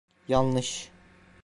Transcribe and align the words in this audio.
Yanlış. 0.27 0.91